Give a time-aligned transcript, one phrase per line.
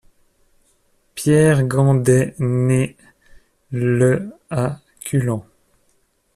[1.13, 2.97] Pierre Gandet naît
[3.69, 5.45] le à Culan.